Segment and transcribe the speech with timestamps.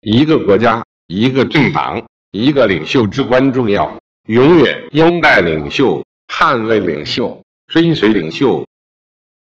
[0.00, 8.64] 一个国家一个政党一个领袖至关重要永远拥戴领袖捍卫领袖追随领袖